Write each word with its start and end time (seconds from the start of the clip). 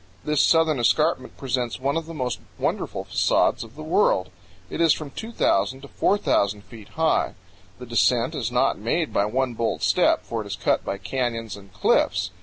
This 0.23 0.41
southern 0.41 0.79
escarpment 0.79 1.37
presents 1.37 1.79
one 1.79 1.95
of 1.95 2.07
the 2.07 2.13
most 2.15 2.39
wonderful 2.57 3.03
facades 3.03 3.63
of 3.63 3.75
the 3.75 3.83
world. 3.83 4.31
It 4.67 4.81
is 4.81 4.93
from 4.93 5.11
2,000 5.11 5.81
to 5.81 5.87
4,000 5.87 6.63
feet 6.63 6.87
high. 6.89 7.35
The 7.77 7.85
descent 7.85 8.33
is 8.33 8.51
not 8.51 8.79
made 8.79 9.13
by 9.13 9.25
one 9.25 9.53
bold 9.53 9.83
step, 9.83 10.23
for 10.23 10.41
it 10.41 10.47
is 10.47 10.55
cut 10.55 10.83
by 10.83 10.97
canyons 10.97 11.55
and 11.55 11.71
cliffs. 11.71 12.31